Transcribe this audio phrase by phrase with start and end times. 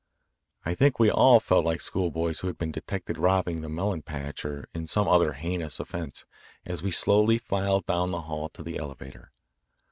[0.65, 4.43] I think we all felt like schoolboys who had been detected robbing a melon patch
[4.43, 6.25] or in some other heinous offence,
[6.65, 9.31] as we slowly filed down the hall to the elevator.